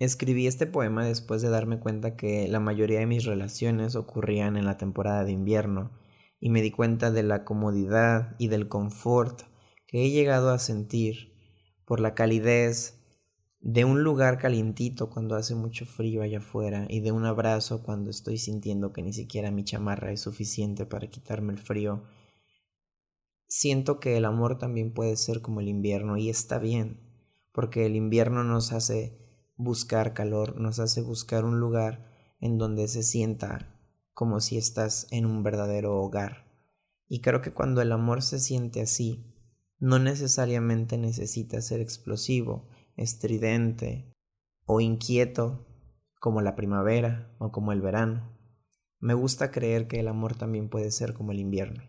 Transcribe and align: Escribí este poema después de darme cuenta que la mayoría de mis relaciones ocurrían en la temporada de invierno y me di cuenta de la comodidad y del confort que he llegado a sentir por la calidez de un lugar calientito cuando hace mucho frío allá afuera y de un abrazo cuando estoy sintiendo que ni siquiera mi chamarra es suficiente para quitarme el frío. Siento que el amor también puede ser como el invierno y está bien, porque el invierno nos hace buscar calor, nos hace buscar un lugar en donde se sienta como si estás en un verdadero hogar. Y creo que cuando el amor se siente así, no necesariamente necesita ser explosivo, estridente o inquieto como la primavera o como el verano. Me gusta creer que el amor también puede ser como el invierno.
Escribí 0.00 0.46
este 0.46 0.66
poema 0.66 1.04
después 1.04 1.42
de 1.42 1.50
darme 1.50 1.78
cuenta 1.78 2.16
que 2.16 2.48
la 2.48 2.58
mayoría 2.58 3.00
de 3.00 3.06
mis 3.06 3.26
relaciones 3.26 3.96
ocurrían 3.96 4.56
en 4.56 4.64
la 4.64 4.78
temporada 4.78 5.24
de 5.24 5.32
invierno 5.32 5.90
y 6.40 6.48
me 6.48 6.62
di 6.62 6.70
cuenta 6.70 7.10
de 7.10 7.22
la 7.22 7.44
comodidad 7.44 8.34
y 8.38 8.48
del 8.48 8.66
confort 8.66 9.42
que 9.86 10.02
he 10.02 10.10
llegado 10.10 10.52
a 10.52 10.58
sentir 10.58 11.34
por 11.84 12.00
la 12.00 12.14
calidez 12.14 12.98
de 13.60 13.84
un 13.84 14.02
lugar 14.02 14.38
calientito 14.38 15.10
cuando 15.10 15.36
hace 15.36 15.54
mucho 15.54 15.84
frío 15.84 16.22
allá 16.22 16.38
afuera 16.38 16.86
y 16.88 17.00
de 17.00 17.12
un 17.12 17.26
abrazo 17.26 17.82
cuando 17.82 18.08
estoy 18.08 18.38
sintiendo 18.38 18.94
que 18.94 19.02
ni 19.02 19.12
siquiera 19.12 19.50
mi 19.50 19.64
chamarra 19.64 20.12
es 20.12 20.22
suficiente 20.22 20.86
para 20.86 21.08
quitarme 21.08 21.52
el 21.52 21.58
frío. 21.58 22.04
Siento 23.48 24.00
que 24.00 24.16
el 24.16 24.24
amor 24.24 24.56
también 24.56 24.94
puede 24.94 25.16
ser 25.16 25.42
como 25.42 25.60
el 25.60 25.68
invierno 25.68 26.16
y 26.16 26.30
está 26.30 26.58
bien, 26.58 27.00
porque 27.52 27.84
el 27.84 27.96
invierno 27.96 28.44
nos 28.44 28.72
hace 28.72 29.19
buscar 29.62 30.14
calor, 30.14 30.60
nos 30.60 30.78
hace 30.78 31.02
buscar 31.02 31.44
un 31.44 31.60
lugar 31.60 32.10
en 32.40 32.58
donde 32.58 32.88
se 32.88 33.02
sienta 33.02 33.78
como 34.14 34.40
si 34.40 34.56
estás 34.56 35.06
en 35.10 35.26
un 35.26 35.42
verdadero 35.42 36.00
hogar. 36.00 36.46
Y 37.08 37.20
creo 37.20 37.42
que 37.42 37.52
cuando 37.52 37.82
el 37.82 37.92
amor 37.92 38.22
se 38.22 38.38
siente 38.38 38.80
así, 38.80 39.26
no 39.78 39.98
necesariamente 39.98 40.98
necesita 40.98 41.60
ser 41.60 41.80
explosivo, 41.80 42.68
estridente 42.96 44.14
o 44.66 44.80
inquieto 44.80 45.66
como 46.20 46.40
la 46.40 46.54
primavera 46.54 47.34
o 47.38 47.50
como 47.50 47.72
el 47.72 47.80
verano. 47.80 48.36
Me 48.98 49.14
gusta 49.14 49.50
creer 49.50 49.88
que 49.88 50.00
el 50.00 50.08
amor 50.08 50.36
también 50.36 50.68
puede 50.68 50.90
ser 50.90 51.14
como 51.14 51.32
el 51.32 51.40
invierno. 51.40 51.82